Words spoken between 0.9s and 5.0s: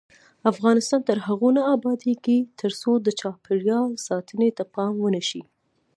تر هغو نه ابادیږي، ترڅو د چاپیریال ساتنې ته پام